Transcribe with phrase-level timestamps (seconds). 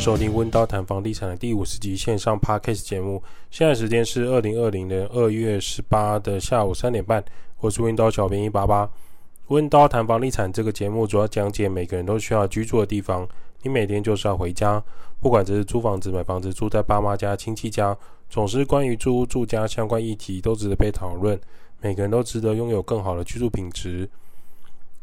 [0.00, 3.22] 收听温刀谈房地产的第五十集线上 Podcast 节目。
[3.50, 7.22] 现在时间是二零二零年二月十八的下午三点半。
[7.58, 8.88] 我是温刀小编一八八。
[9.48, 13.28] 温刀谈房地产这个节目主要讲解每个人都需要居住的地方。
[13.62, 14.82] 你每天就是要回家，
[15.20, 17.94] 不管这是租房子、买房子、住在爸妈家、亲戚家，
[18.30, 21.38] 总之关于住屋住家相关议题都值得被讨论。
[21.82, 24.08] 每个人都值得拥有更好的居住品质。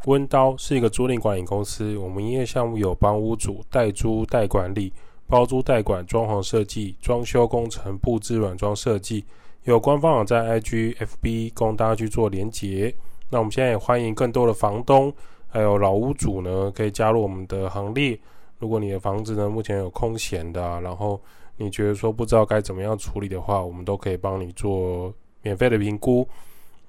[0.07, 4.93] 温刀是一个租赁管理公司，我们营业项目有帮屋主代租代管理、
[5.27, 9.25] 包租代管、装潢设计、装修工程、布置软装设计。
[9.65, 12.95] 有官方网站 IG、FB 供大家去做连结。
[13.29, 15.13] 那我们现在也欢迎更多的房东
[15.49, 18.17] 还有老屋主呢，可以加入我们的行列。
[18.59, 21.19] 如果你的房子呢，目前有空闲的啊，然后
[21.57, 26.25] 你觉得说不知道该怎么样处理的话，我们都可以帮你做免费的评估。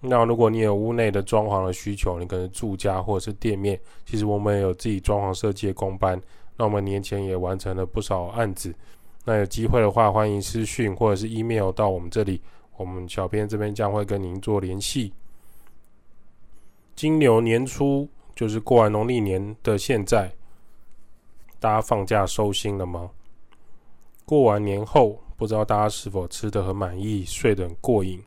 [0.00, 6.20] 那如果你有屋内的装潢的需求，你可能住家或者是店面，其实我们也有自己装潢设计的工班。
[6.56, 8.74] 那我们年前也完成了不少案子。
[9.24, 12.40] 那有机会的话，欢迎私讯或者是 email 到我们这里，
[12.76, 15.12] 我们小编这边将会跟您做联系。
[16.94, 20.32] 金牛年初就是过完农历年的现在。
[21.60, 23.10] 大家放假收心了吗？
[24.24, 28.22] 过完年后，不知道大家是否吃得很满意，睡得很过瘾？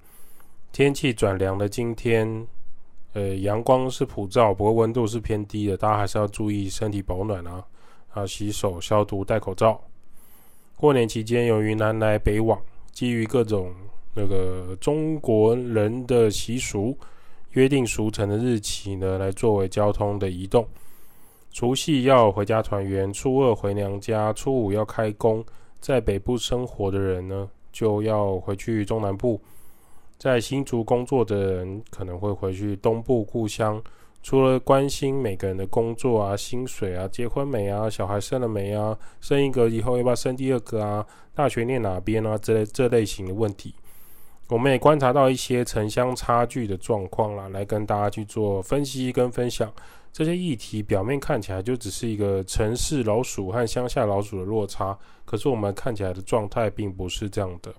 [0.72, 2.48] 天气转凉的今天，
[3.14, 7.64] 呃，阳光是普照，不过温度是偏低的，大家还是要注意身体保暖啊！
[8.14, 9.82] 啊，洗手、消毒、戴口罩。
[10.78, 12.60] 过年期间，由于南来北往，
[12.92, 13.72] 基于各种
[14.14, 16.98] 那个中国人的习俗，
[17.52, 20.66] 约定俗成的日期呢，来作为交通的移动。
[21.52, 25.46] 除夕要回家团圆，初二回娘家，初五要开工。
[25.82, 29.38] 在北部生活的人呢，就要回去中南部；
[30.22, 33.82] 在新竹工作的人可能会回去东部故乡。
[34.22, 41.04] 除了关心每个人的工作啊、薪水啊、结婚没啊、小孩生了没啊、生一个以后要不要生第二个啊、
[41.34, 43.74] 大学念哪边啊这类这类型的问题，
[44.50, 49.74] 我们也观察到一些城乡差距的状况啦，来跟大家去做分析跟分享。
[50.14, 57.74] 这些议题表面看起来就只是一个城市老鼠和乡下老鼠的落差，可是我们看起来的状态并不是这样的。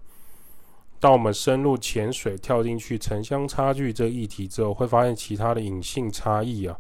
[1.03, 6.79] 当我们深入潜水跳进去城乡差距这个议题之后，会发现其他的隐性差异啊，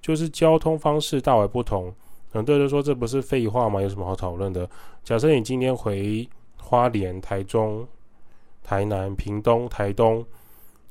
[0.00, 1.92] 就是交通方式大为不同。
[2.30, 3.82] 很多人说这不是废话吗？
[3.82, 4.70] 有什么好讨论的？
[5.02, 7.84] 假设你今天回花莲、台中、
[8.62, 10.24] 台南、屏东、台东，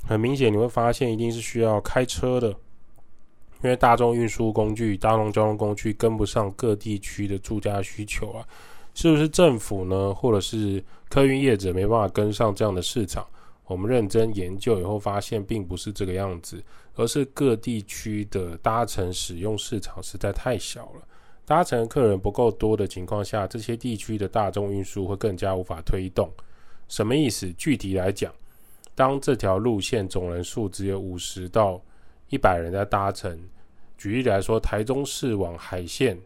[0.06, 2.50] 很明显你会发现一定是需要开车的。
[2.50, 8.46] 因为大众运输工具、大众交通工具跟不上各地区的住家需求啊，
[8.94, 13.26] 是不是政府呢，或者是客运业者没办法跟上这样的市场？
[13.66, 16.62] 我们认真研究以后发现，并不是这个样子，
[16.96, 21.02] 而是各地区的搭乘使用市场实在太小了，
[21.46, 26.30] 搭乘客人不够多的情况下，这些地区的大众运输会更加无法推动。
[26.90, 27.52] 什么意思？
[27.54, 28.32] 具体来讲，
[28.94, 31.82] 当这条路线总人数只有五十到
[32.30, 33.40] 一百人在搭乘。
[33.98, 36.20] 举例来说，台中市往海线，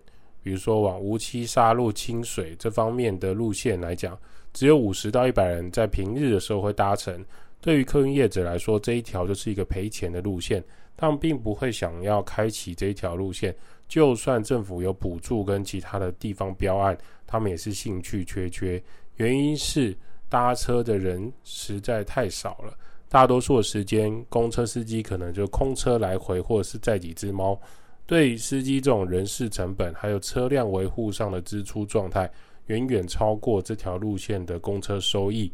[0.48, 4.18] 比如说往梧栖沙路、清水这方面的路线来讲，
[4.54, 7.22] 只有五十到一百人在平日的时候会搭乘。
[7.60, 10.64] 对于客运业者来说，这一条就是一个赔钱的路线，
[10.96, 13.54] 他们并不会想要开启这一条路线。
[13.90, 18.82] 就算政府有补助跟其他的地方标案，他们也是兴趣缺缺。
[19.18, 19.94] 原因是
[20.30, 22.74] 搭车的人实在太少了。
[23.10, 27.60] 大多数的时间，公车司机可能就空车来回，或者是载几只猫。
[28.08, 32.28] 对于司机这种人事成本，还有车辆维护上的支出状态，
[32.68, 35.52] 远远超过这条路线的公车收益。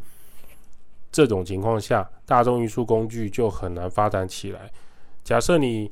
[1.11, 4.71] 这种情况下，大众运输工具就很难发展起来。
[5.23, 5.91] 假设你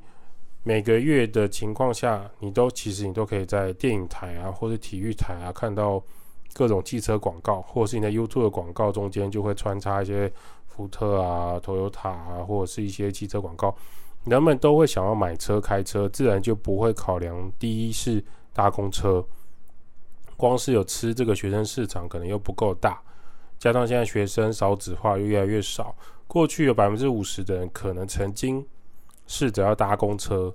[0.64, 6.02] 每个月的情况下，你都其实你都可以在电影台啊，或者体育台啊，看到
[6.54, 10.32] 各种汽车广告，或者是你在 YouTube 的广告中间就会穿插一些。
[10.74, 13.76] 福特啊，Toyota 啊，或者是一些汽车广告，
[14.26, 18.24] 人们都会想要买车开车，自然就不会考量第一是
[18.54, 19.26] 搭公车，
[20.38, 23.02] 光是有吃这个学生市场可能又不够大，
[23.58, 25.96] 加上现在学生少子化又越来越少，
[26.28, 28.66] 过去有百分之五十的人可能曾经
[29.28, 30.54] 试着要搭公车。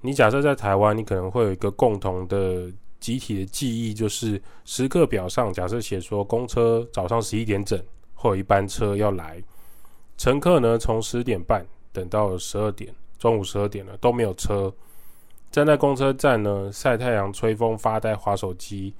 [0.00, 7.80] 你假设在台湾，你可能会有一个共同的集体的记忆，就是时刻表上假设写说公车早上十一点整。
[8.20, 9.40] 或一班车要来，
[10.16, 11.64] 乘客呢从十点半
[11.98, 14.72] 等到十二点，中午十二点了都没有车，
[15.50, 18.94] 站在公车站呢晒太阳、吹风、发呆、划手机，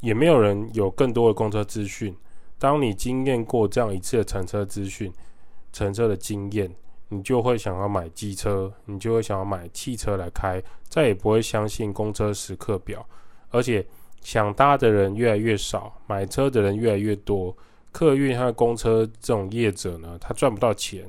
[0.00, 2.16] 也没有人有更多的公车资讯。
[2.58, 5.12] 当你经验过这样一次的乘车资讯、
[5.70, 6.74] 乘车的经验，
[7.10, 13.06] 你就会想要买机车，你就会想要买汽车来开，再也不会相信公车时刻表。
[13.50, 13.86] 而且
[14.22, 17.54] 想搭的人越来越少，买车的人越来越多，
[17.92, 21.06] 客运和公车这种业者呢，他赚不到钱，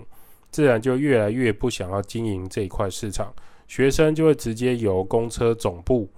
[0.58, 3.32] 自然就越来越不想要经营这一块市场。
[3.68, 6.10] 学生就会直接由公车总部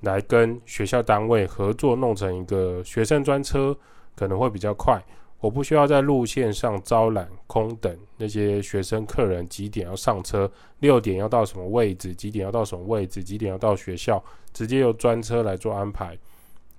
[0.00, 3.78] 来跟学校单位合作，弄成一个学生专车，
[4.16, 5.00] 可能会比较快。
[5.38, 10.50] 我不需要在路线上招揽空等那些学生客人，几点要上车，
[10.80, 14.20] 六点要到什么位置，几点要到什么位置，几点要到学校，
[14.52, 16.18] 直接由专车来做安排，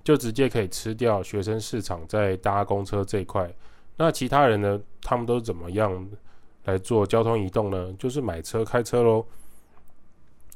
[0.04, 3.50] 就直接可以吃掉学生市场在搭公车这一块。
[3.96, 4.78] 那其他人呢？
[5.00, 6.06] 他们都怎么样
[6.68, 7.92] 来做交通移动呢？
[7.98, 9.24] 就是买车开车喽。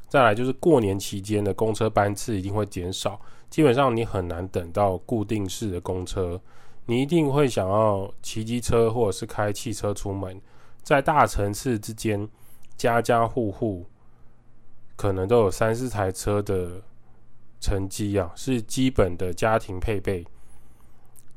[0.08, 3.18] 再来就是过年期间的公车班次一定会减少，
[3.48, 6.38] 基本上你很难等到固定式的公车。
[6.84, 10.38] 你一定会想要骑机车或者是开汽车出门，
[10.82, 12.28] 在大城市之间，
[12.76, 13.86] 家家户户
[14.96, 16.82] 可能都有三四台车的
[17.60, 20.26] 乘机啊，是基本的家庭配备。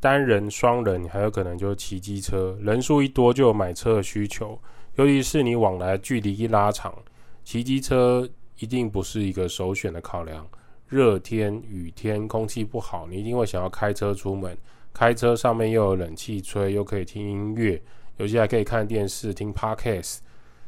[0.06, 4.56] 单人、双人还有可能就是骑机车，人数一多就有买车的需求，
[4.98, 6.96] 尤其是你往来距离一拉长，
[7.44, 8.30] 骑机车
[8.60, 10.48] 一定不是一个首选的考量。
[10.88, 14.56] 热天、雨天，空气不好，你一定会想要开车出门。
[14.94, 17.82] 开车上面又有冷气吹，又可以听音乐，
[18.18, 20.20] 有些还可以看电视、听 Podcast。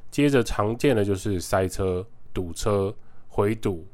[0.10, 2.92] 接着常见的就是塞车、堵车、
[3.28, 3.86] 回堵，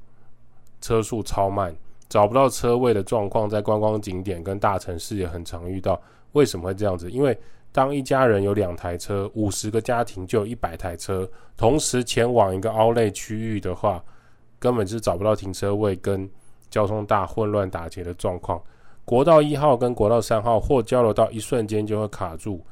[0.80, 1.76] 车速超慢，
[2.14, 6.00] 找不到车位的状况，在观光景点跟大城市也很常遇到。
[6.34, 7.10] 为什么会这样子？
[7.10, 7.36] 因为
[7.72, 11.28] 当一家人有两台车，五十个家庭就有一百台车，
[11.58, 14.00] 同时前往一个凹类区域的话，
[14.60, 16.30] 根本是找不到停车位，跟
[16.70, 18.62] 交通大混乱打结的状况。
[19.04, 22.64] 国道一号跟国道三号或交流道一瞬间就会卡住，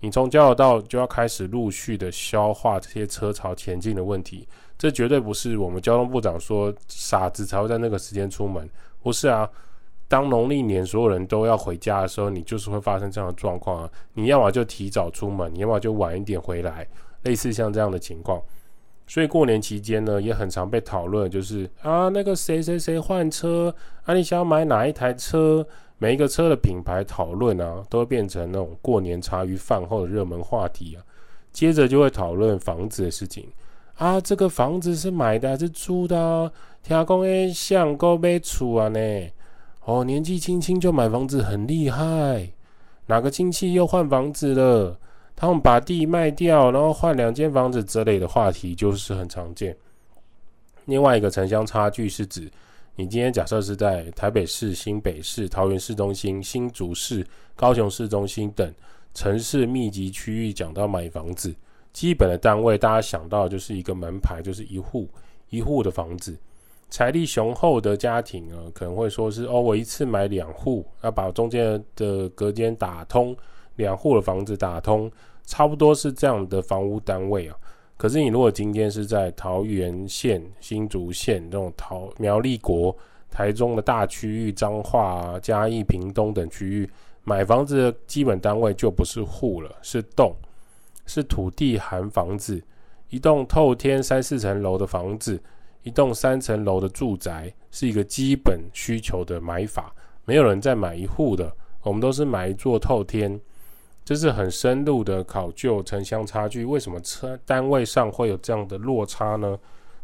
[0.00, 4.46] 你从交流道就要开始陆续的消化这些车潮前进的问题。
[4.76, 8.68] 这绝对不是我们交通部长说傻子才会在那个时间出门，
[9.02, 9.48] 不是啊。
[10.08, 13.90] 当农历年所有人都要回家的时候，你就是会发生这样的状况啊。
[14.14, 16.84] 你要么就提早出门，你要么就晚一点回来，
[17.22, 18.42] 类似像这样的情况。
[19.06, 23.72] 所以过年期间呢，也很常被讨论，就是啊，那个谁谁谁换车
[24.04, 25.64] 啊，你想要买哪一台车？
[25.98, 31.02] 每一个车的品牌讨论啊，都会变成那种过年茶余饭后的热门话题啊。
[31.52, 33.46] 接着就会讨论房子的事情
[33.96, 36.50] 啊，这个房子是买的还是租的啊？
[36.82, 38.98] 听讲诶，像够买厝啊呢？
[39.84, 42.50] 哦，年纪轻轻就买房子很厉害，
[43.06, 44.98] 哪个亲戚又换房子了？
[45.36, 49.76] 他们把地卖掉，然后换两间房子之类的话题就是很常见。
[50.86, 52.50] 另外一个城乡差距是指，
[52.96, 57.26] 你今天假设是在台北市、新北市、桃园市中心、新竹市、
[57.56, 58.74] 高雄市中心等
[59.14, 61.54] 城市密集区域，讲到买房子，
[61.92, 65.08] 基本的单位大家想到就是一个门牌，就是一户
[65.48, 66.36] 一户的房子。
[66.90, 73.36] 财力雄厚的家庭呢，可能会说是哦，我一次买两户，要把中间的隔间打通，
[73.76, 75.10] 两户的房子打通。
[75.46, 77.56] 差不多是这样的房屋单位啊，
[77.96, 82.96] 可是你如果今天是在桃园县、新竹县这种桃苗栗国、
[83.28, 86.88] 台中的大区域、彰化、嘉义、屏东等区域
[87.24, 90.32] 买房子的基本单位就不是户了，是栋，
[91.04, 92.62] 是土地含房子，
[93.08, 95.42] 一栋透天三四层楼的房子，
[95.82, 99.94] 一栋三层楼的住宅是一个基本需求的买法，
[100.24, 101.50] 没有人再买一户的，
[101.82, 103.40] 我们都是买一座透天。
[104.04, 109.58] 这是很深入的考究城乡差距，为什么车单位上会有这样的落差呢？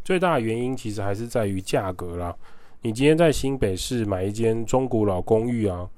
[0.05, 2.35] 最大的原因其实还是在于价格啦。
[2.83, 5.89] 你今天在新北市买一间中古老公寓啊，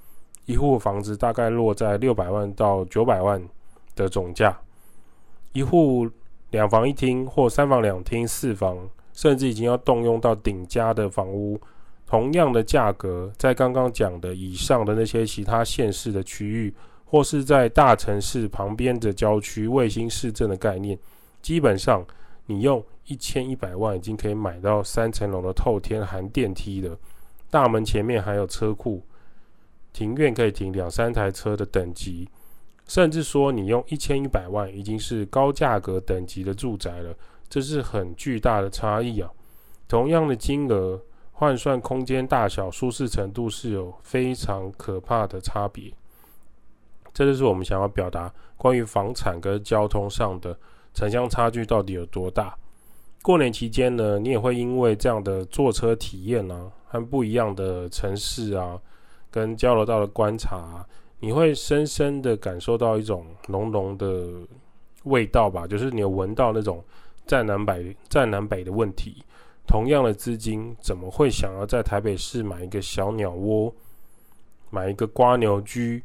[0.46, 3.46] 一户房子大概落在六百万到九百万
[3.94, 4.58] 的总价，
[5.52, 6.08] 一户
[6.50, 11.60] 两房一厅或三房两厅四房，甚至已经要动用到顶家的房屋，
[12.06, 16.72] 同样的价格，在刚刚讲的以上的那些其他县市的区域。
[17.10, 20.98] 或是在大城市旁边的郊区、卫星市镇的概念，
[21.40, 22.06] 基本上
[22.44, 26.94] 你用一千一百万已经可以买到三层楼的透天含电梯的，
[27.48, 29.02] 大门前面还有车库，
[29.90, 32.28] 庭院可以停两三台车的等级，
[32.86, 37.16] 甚至说你用一千一百万已经是高价格等级的住宅了，
[37.48, 39.30] 这是很巨大的差异啊！
[39.88, 41.00] 同样的金额
[41.32, 45.92] 换算空间大小、舒适程度是有非常可怕的差别。
[47.14, 50.56] 这就是我们想要表达关于房产跟交通上的
[50.94, 52.56] 城乡差距到底有多大。
[53.22, 58.80] 过年期间呢，你也会因为这样的坐车体验啊，和不一样的城市啊，
[59.30, 60.86] 跟交流道的观察啊，
[61.18, 64.28] 你会深深的感受到一种浓浓的
[65.04, 66.84] 味道吧，就是你闻到那种
[67.28, 69.22] 在南北在南北的问题。
[69.66, 73.70] 同样的资金，怎么会想要在台北市买一个小鸟窝，
[74.70, 76.02] 买一个瓜牛居，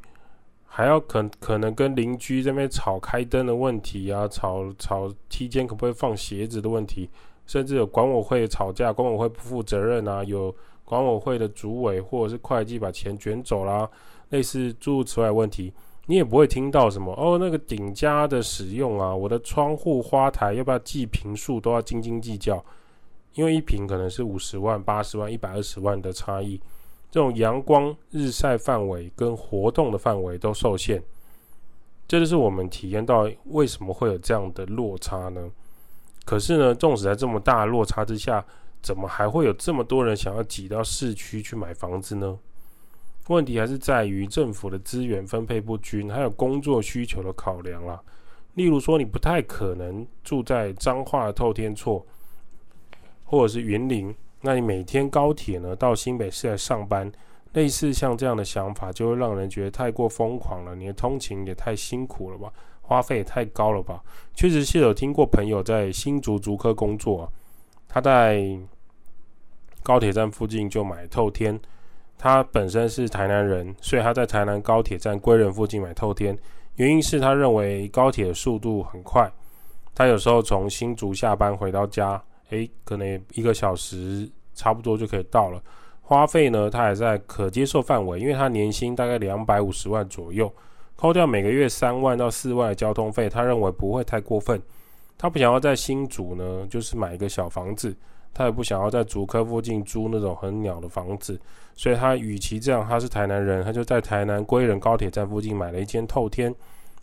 [0.65, 7.10] 还要可可能跟邻居这边吵开灯的问题啊，吵吵梯间可不可以放鞋子的问题，
[7.46, 10.53] 甚至有管委会吵架，管委会不负责任啊，有
[10.84, 13.89] 管委会的主委或者是会计把钱卷走啦，
[14.32, 15.72] 类似诸如此外问题，
[16.05, 22.63] 你也不会听到什么哦，那个顶加的使用啊，我的窗户花台要不要计坪数都要斤斤计较。
[23.36, 26.62] 因为一坪可能是五十万、八十万、一百二十万的差异，
[27.10, 31.01] 这种阳光日晒范围跟活动的范围都受限，
[32.07, 35.50] 这就是我们体验到为什么会有这样的落差呢？
[36.25, 38.45] 可是呢，纵使在这么大落差之下，
[38.83, 42.38] 怎么还会有这么多人想要挤到市区去买房子呢？
[43.27, 48.01] 问题还是在于政府的资源分配不均，还有工作需求的考量啦。
[48.56, 52.06] 例如说，你不太可能住在彰化的透天厝。
[53.25, 57.12] 或者是云林，那你每天高铁呢到新北市来上班，
[57.53, 60.75] 类似像这样的想法，就会让人觉得太过疯狂了。
[60.75, 64.03] 你的通勤也太辛苦了吧，花费也太高了吧？
[64.36, 67.32] 确实是有听过朋友在新竹竹科工作，
[67.88, 68.56] 他在
[69.82, 71.60] 高铁站附近就买透天，
[72.24, 76.38] 他本身是台南人，所以他在台南高铁站归仁附近买透天，
[76.77, 79.30] 原因是他认为高铁的速度很快，
[79.94, 82.24] 他有时候从新竹下班回到家。
[82.51, 85.62] 诶，可能一个小时差不多就可以到了。
[86.01, 90.50] 花费呢，他还在可接受范围，因为他年薪大概两百五十万左右，
[90.96, 94.62] 扣掉每个月三万到四万的交通费，他认为不会太过分。
[95.18, 97.94] 他不想要在新竹呢，就是买一个小房子，
[98.33, 101.39] 他也不想要在竹科附近租那种很鸟的房子，
[101.75, 106.53] 所以他与其这样，他是台南人，他就在台南归仁高铁站附近买了一间透天。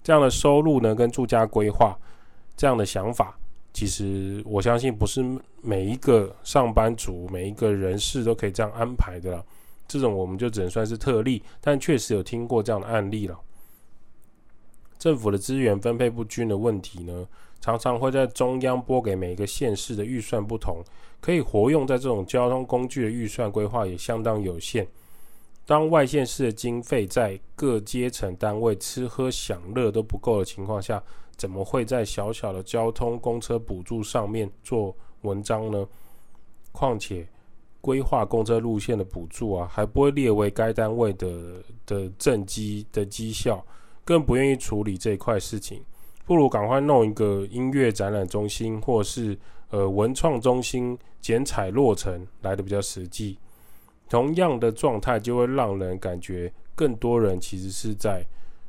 [0.03, 1.97] 这样的收入呢，跟住家规划
[2.57, 3.39] 这样的想法。
[3.73, 5.25] 其实我相信不是
[5.63, 9.45] 每一个上班族、每一个人士都可以这样安排的了。
[9.87, 13.39] 这种我们就只能算是特例，但确实有听过这样的案例了。
[14.99, 17.27] 政府的资源分配不均的问题呢，
[17.61, 20.83] 常常会在中央拨给每一个县市的预算不同，
[21.21, 24.87] 可以活用在这种交通工具的预算规划也相当有限。
[25.67, 31.01] 当外县市的经费在各阶层单位吃喝享乐都不够的情况下，
[31.37, 35.87] 怎么会在小小的交通公车补助上面做文章呢？
[36.73, 37.29] 况且
[37.81, 43.65] 规划公车路线的补助啊，还不会列为该单位的的政绩的绩效，
[44.05, 45.83] 更不愿意处理这一块事情，
[46.31, 49.37] 不如赶快弄一个音乐展览中心或是
[49.71, 53.37] 呃文创中心剪彩落成来的比较实际。
[54.09, 58.25] 同样的状态就会让人感觉更多人其实是在。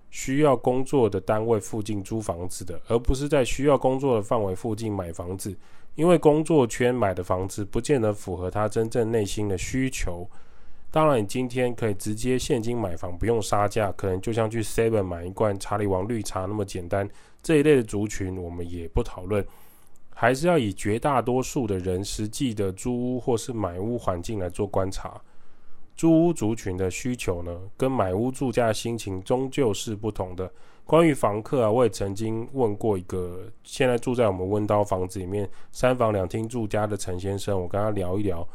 [0.09, 5.55] 需要工作的单位附近租房子的，而不是在需要工作的范围附近买房子，
[5.95, 10.27] 因为工作圈买的房子不见得符合他真正内心的需求。
[10.91, 17.09] 当然，你今天可以直接现金买房，不用杀价，可能就像去 Seven 买一罐查理王绿茶那么简单。
[17.43, 19.45] 这一类的族群我们也不讨论，
[20.13, 25.19] 还是要以绝大多数的人实际的租屋或是买屋环境来做观察。
[25.95, 30.51] 租屋族群的需求呢，跟买屋住家的心情终究是不同的。
[30.83, 38.48] 关于房客啊，我也曾经问过一个现在住在我们温叨房子里面三房两厅住家的陈先生，我跟他聊一聊。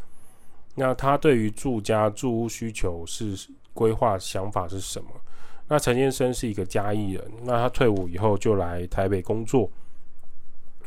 [0.75, 5.09] 那他对于住家住屋需求是规划想法是什么？
[5.69, 9.71] 那陈先生是一个嘉义人，那他退伍以后就来台北工作。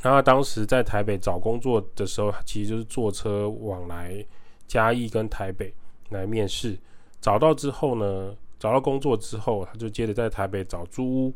[0.01, 4.25] 那他当时在台北找工作的时候，其实就是坐车往来
[4.67, 5.73] 嘉义跟台北。
[6.09, 6.75] 来面试，
[7.21, 11.33] 找到之后呢，找到工作之后，他就接着在台北找租屋。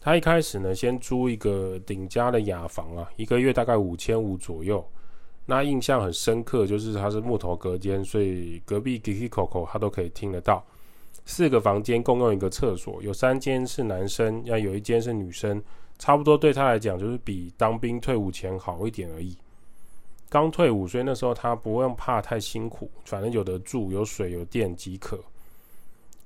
[0.00, 4.88] 他一开始呢，先租一个顶家的雅房啊，一个月大概五千五左右。
[5.46, 10.64] 那印象很深刻，就是它是木头隔间，所以隔壁 Kiki Coco 他都可以听得到。
[11.24, 15.62] 四个房间共用一个厕所，有三间是男生，要有一间是女生，
[15.98, 19.36] 差不多对他来讲就是比当兵退伍前好一点而已。
[20.28, 25.18] 刚退伍，所以那时候他不用怕太辛苦，反正有得住，有水有电即可。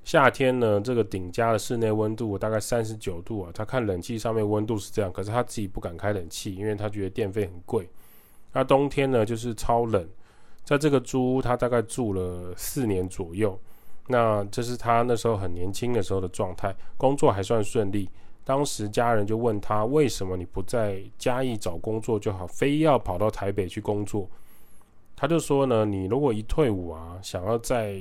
[0.04, 7.88] 夏天呢，这个顶家的室内温度大概三十九度啊，他看冷气上面温度是这样，可是他自己不敢开冷气，因为他觉得电费很贵。
[8.52, 10.08] 那冬天呢，就是超冷。
[10.64, 13.58] 在这个租屋，他大概住了四年左右。
[14.08, 18.08] 那这是他那时候很年轻的时候的状态，工作还算顺利。
[18.44, 24.28] 当时家人就问他：“为什么你不在嘉义找工作就好，非要跑到台北去工作？”
[25.16, 28.00] 他就说呢：“你如果一退伍啊，想要在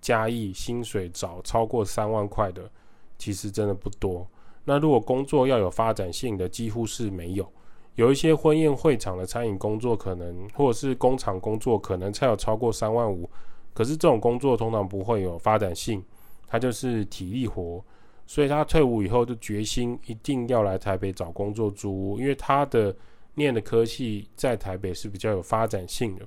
[0.00, 2.70] 嘉义薪水找超过三万块的，
[3.16, 4.26] 其实真的不多。
[4.64, 7.50] 那如果工作要有发展性的，几乎是没有。
[7.94, 13.28] 有一些婚宴会场的餐饮工作，可能或者是工厂工作，可能才有超过三万五。
[13.72, 16.04] 可是这种工作通常不会有发展性，
[16.46, 17.82] 他就是体力活，
[18.26, 22.94] 所以他退伍以后就决心一定要来台北找工作租屋，因为他的
[23.34, 26.26] 念的科系在台北是比较有发展性的。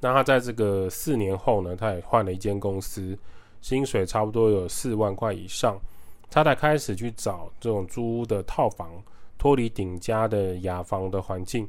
[0.00, 3.16] 那他在这个四年后呢，他也换了一间公司，
[3.60, 5.78] 薪水差不多有四万块以上，
[6.30, 8.90] 他才开始去找这种租屋的套房，
[9.38, 11.68] 脱离顶家的雅房的环境。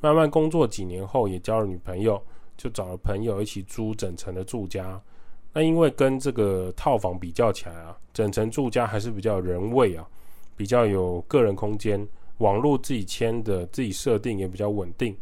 [0.00, 2.20] 慢慢工作几年后，也交了女朋友。
[2.56, 5.00] 就找了朋友一起租整层的住家，
[5.52, 10.06] 那因为跟这个套房比较起来啊，整层住家还是比较人味啊，
[10.56, 12.06] 比较有个人空间，
[12.38, 15.16] 网络自己签的，自己设定也比较稳定。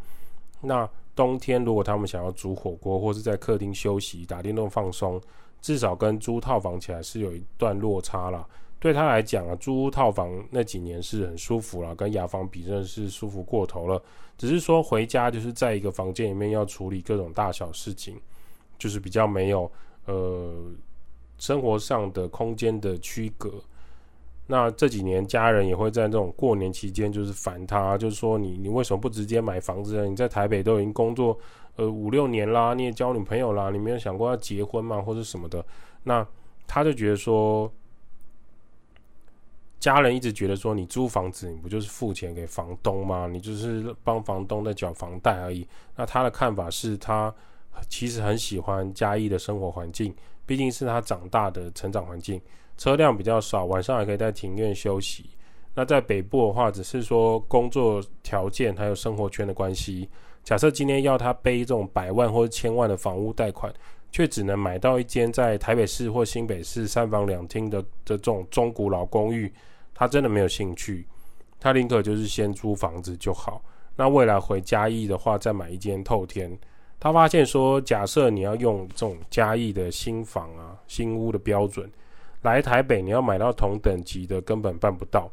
[0.61, 5.21] 那冬天如果他们想要煮火锅，或是在客厅休息、打电动放松，
[5.61, 8.47] 至少跟租套房起来是有一段落差啦。
[8.85, 13.99] 对他来讲啊，租屋套房那几年是很舒服啦，跟雅房比真的是舒服过头了。
[14.37, 18.15] 只是说回家就是在一个房间里面要处理各种大小事情，
[18.79, 19.73] 就是比较没有
[20.05, 20.71] 呃
[21.39, 23.55] 生活上的空间的区隔。
[24.47, 30.07] 那这几年家人也会在这种过年期间就是烦他，就是说你你为什么不直接买房子呢？
[30.07, 31.39] 你在台北都已经工作
[31.77, 35.01] 呃五六年啦，你也交女朋友啦，你没有想过要结婚吗？
[35.01, 35.65] 或者什么的？
[36.03, 36.27] 那
[36.67, 37.73] 他就觉得说。
[39.85, 43.29] 家人一直觉得说，你租房子，你不就是付钱给房东吗？
[43.31, 45.69] 你就是帮房东在缴房贷而已。
[45.95, 47.31] 那他的看法是他
[47.87, 50.15] 其实很喜欢嘉义的生活环境，
[50.47, 52.41] 毕竟是他长大的成长环境，
[52.79, 55.29] 车辆比较少，晚上还可以在庭院休息。
[55.75, 60.09] 那在北部的话，只是说工作条件还有生活圈的关系。
[60.43, 63.71] 假设今天要他背这种百万或者千万的房屋贷款，
[64.11, 69.53] 却只能买到一间在台北市或新北市三房两厅的这种中古老公寓。
[69.95, 71.07] 他真的没有兴趣，
[71.61, 73.63] 他宁可就是先租房子就好。
[73.97, 76.59] 那未来回嘉义的话，再买一间透天。
[76.99, 81.89] 他发现说，假设你要用这种嘉义的新房啊、新屋的标准
[82.43, 85.31] 来台北，你要买到同等级的根本办不到。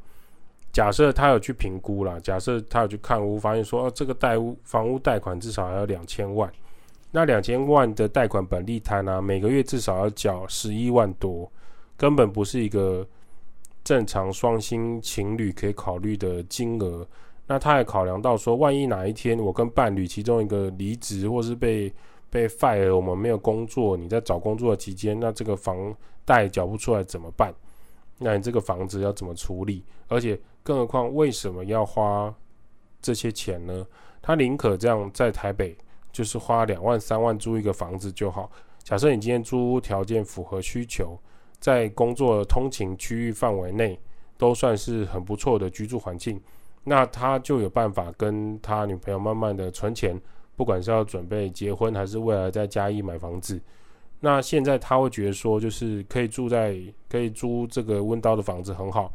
[0.72, 6.52] 假设他有去评估啦，假设他有去看屋，发现说，哦，这个贷屋房屋贷款至少还要两千万，
[7.10, 11.52] 那两千万的贷款本利摊啊，每个月至少要缴十一万多，
[11.98, 13.08] 根本不是一个。
[13.84, 17.08] 正常双薪情侣可以考虑的金额，
[17.48, 21.92] 那他也考量到说，万一哪一天我跟伴侣其中一个离职或是被
[22.30, 27.54] 被 fire，我们没有工作，你在找工作的期间，那这个房贷缴不出来怎么办？
[28.20, 29.84] 那你这个房子要怎么处理？
[30.08, 32.34] 而且更何况，为什么要花
[33.02, 33.86] 这些钱呢？
[34.22, 35.76] 他宁可这样在台北，
[36.12, 38.52] 就是花两万三万租一个房子就好。
[38.84, 41.20] 假设你今天租屋条件符合需求。
[41.62, 43.98] 在工作通勤区域范围内，
[44.38, 46.42] 都算是很不错的居住环境。
[46.84, 50.20] 那他就有办法跟他女朋友慢慢的存钱，
[50.56, 53.62] 不管是要准备结婚，还是未来在嘉义买房子。
[54.20, 56.76] 那现在他会觉得说，就是可以住在
[57.08, 59.14] 可以租这个温刀的房子很好，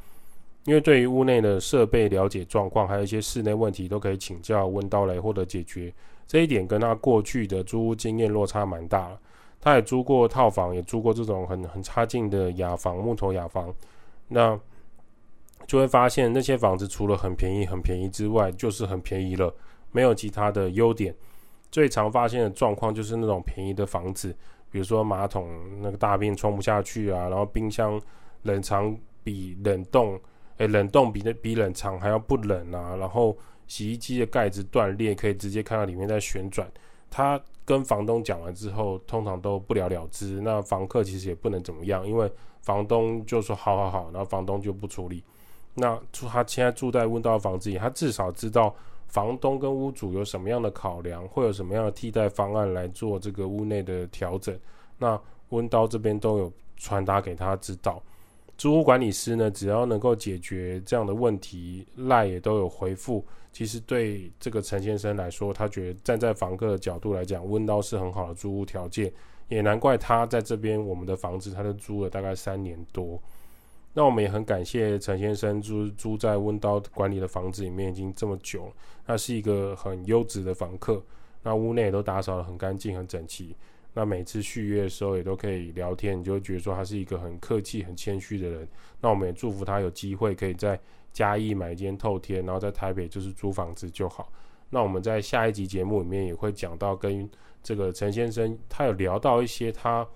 [0.65, 5.93] 因为对于屋内的设备了解状况，还有一些室内问题都可以请教温刀来获得解决。
[6.27, 9.21] 这一点跟他过去的租屋经验落差蛮大了。
[9.61, 13.75] 他也租过套房，也租过这种很很差劲的雅房、木头雅房，
[14.29, 14.57] 那
[15.67, 19.53] 就会发现那些房子除了很便宜、很便宜之外，就是很便宜了，
[19.91, 21.13] 没有其他的优点。
[21.71, 24.33] 最常发现的状况就是那种便宜的房子，
[24.71, 28.01] 比如说马桶那个大便冲不下去啊，然后冰箱
[28.43, 30.17] 冷藏比冷冻，
[30.59, 36.71] 诶、冷冻比那比冷藏还要不冷啊，然后洗衣机的盖子断裂，可以直接看到里面在旋转，
[37.11, 37.41] 它。
[37.67, 40.41] 跟房东讲完之后，通常都不了了之。
[40.41, 45.23] 那房客其实也不能怎么样，因为房东就说好好好，然后房东就不处理。
[45.75, 48.75] 那住他现在住在温叨房子里，他至少知道
[49.09, 54.59] 房东跟屋主有什么样的考量，会有什么样的替代方案来做这个屋内的调整。
[54.97, 58.03] 那温道这边都有传达给他知道。
[58.57, 63.25] 租屋管理师呢，只要能够解决这样的问题，赖也都有回复。
[63.53, 69.13] 其实对这个陈先生来说，他觉得站在房客的角度来讲，温刀是很好的租屋条件，
[69.49, 73.21] 也难怪他在这边我们的房子，他都租了大概三年多。
[73.95, 78.73] 那我们也很感谢陈先生租租在温刀管理的房子里面已经这么久了，
[79.07, 81.03] 他是一个很优质的房客，
[81.43, 83.55] 那屋内也都打扫得很干净、很整齐。
[83.99, 88.69] 那每次续约的时候也都可以聊天，你就会觉得说他是一个很客气、很谦虚的人。
[89.01, 90.79] 那我们也祝福他有机会可以在
[91.15, 94.31] 嘉义买一间透天，然后在台北就是租房子就好。
[94.69, 97.27] 那我们在下一集节目里面也会讲到跟
[97.63, 100.07] 这个陈先生，他有聊到一些他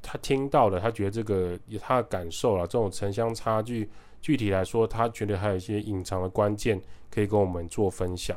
[0.00, 2.66] 他听到的，他觉得这个他的感受了。
[2.66, 3.86] 这种城乡差距，
[4.22, 8.34] 具体来说，他觉得还有一些隐藏的关键可以跟我们做分享。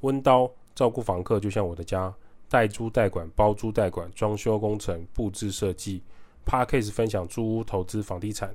[0.00, 2.12] 温刀照顾房客，就像我的家，
[2.54, 6.00] 代租代管、包租代管、装修工程、布置设计。
[6.46, 8.54] Podcast 分享租屋投资房地产。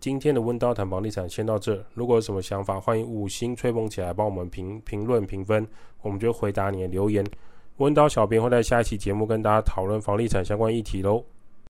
[0.00, 1.80] 今天的温刀谈房地产先到这。
[1.94, 5.64] 如果有什么想法，欢迎五星吹捧起来，帮我们评评论评分，
[6.02, 7.24] 我们就回答你的留言。
[7.76, 11.24] 温刀小编会在下一期节目跟大家讨论房地产相关议题喽。